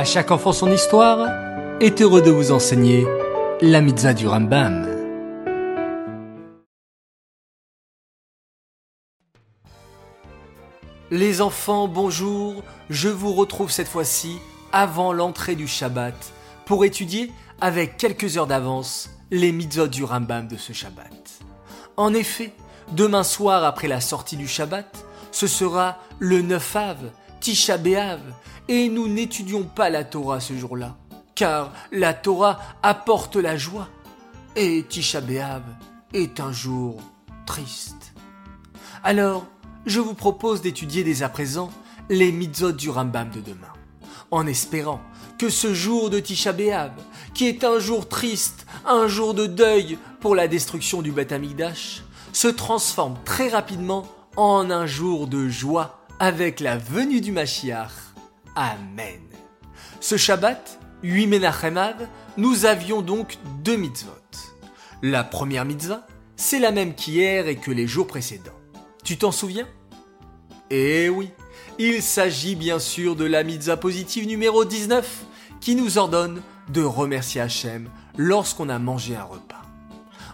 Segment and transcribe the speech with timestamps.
[0.00, 1.28] À chaque enfant son histoire
[1.78, 3.06] est heureux de vous enseigner
[3.60, 4.88] la mitzvah du Rambam.
[11.10, 14.38] Les enfants, bonjour, je vous retrouve cette fois-ci
[14.72, 16.32] avant l'entrée du Shabbat
[16.64, 17.30] pour étudier
[17.60, 21.42] avec quelques heures d'avance les mitzvot du Rambam de ce Shabbat.
[21.98, 22.54] En effet,
[22.92, 26.96] demain soir après la sortie du Shabbat, ce sera le 9 Av,
[27.40, 28.20] Tisha B'Av,
[28.68, 30.96] et nous n'étudions pas la Torah ce jour-là,
[31.34, 33.88] car la Torah apporte la joie,
[34.56, 35.62] et Tisha B'Av
[36.12, 37.00] est un jour
[37.46, 38.12] triste.
[39.02, 39.46] Alors,
[39.86, 41.70] je vous propose d'étudier dès à présent
[42.10, 43.72] les mitzvot du Rambam de demain,
[44.30, 45.00] en espérant
[45.38, 46.92] que ce jour de Tisha B'Av,
[47.32, 51.34] qui est un jour triste, un jour de deuil pour la destruction du Beth
[52.32, 57.90] se transforme très rapidement en un jour de joie avec la venue du Mashiach.
[58.54, 59.22] Amen.
[60.00, 61.80] Ce Shabbat, 8 Menachem
[62.36, 64.10] nous avions donc deux mitzvot.
[65.02, 68.52] La première mitzvah, c'est la même qu'hier et que les jours précédents.
[69.02, 69.66] Tu t'en souviens?
[70.68, 71.30] Eh oui,
[71.78, 75.24] il s'agit bien sûr de la mitzvah positive numéro 19
[75.62, 79.62] qui nous ordonne de remercier Hachem lorsqu'on a mangé un repas.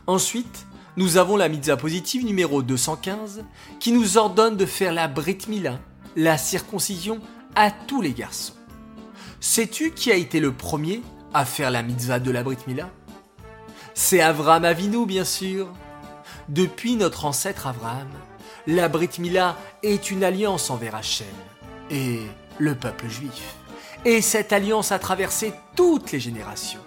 [0.09, 3.45] Ensuite, nous avons la mitzvah positive numéro 215
[3.81, 5.79] qui nous ordonne de faire la brit mila,
[6.17, 7.21] la circoncision
[7.55, 8.55] à tous les garçons.
[9.41, 11.03] Sais-tu qui a été le premier
[11.35, 12.91] à faire la mitzvah de la Brit Mila
[13.95, 15.69] C'est Avraham Avinu, bien sûr.
[16.49, 18.09] Depuis notre ancêtre Avraham,
[18.67, 21.27] la Brit Mila est une alliance envers Hachem
[21.91, 22.21] et
[22.59, 23.55] le peuple juif.
[24.05, 26.81] Et cette alliance a traversé toutes les générations.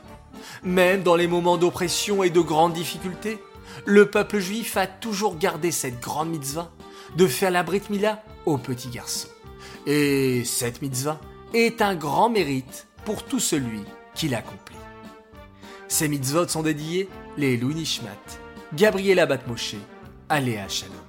[0.64, 3.40] Même dans les moments d'oppression et de grandes difficultés,
[3.86, 6.72] le peuple juif a toujours gardé cette grande mitzvah
[7.16, 9.30] de faire la Brit Mila aux petits garçons.
[9.86, 11.20] Et cette mitzvah
[11.54, 13.82] est un grand mérite pour tout celui
[14.14, 14.76] qui l'accomplit.
[15.88, 18.10] Ces mitzvot sont dédiés les Louis Nishmat,
[18.74, 19.76] Gabriela Batmoshe,
[20.30, 21.09] Aléa Shalom.